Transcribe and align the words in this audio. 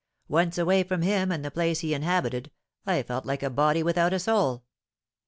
Once 0.29 0.57
away 0.57 0.81
from 0.81 1.03
him 1.03 1.31
and 1.31 1.45
the 1.45 1.51
place 1.51 1.81
he 1.81 1.93
inhabited, 1.93 2.49
I 2.87 3.03
felt 3.03 3.23
like 3.23 3.43
a 3.43 3.51
body 3.51 3.83
without 3.83 4.13
a 4.13 4.19
soul. 4.19 4.63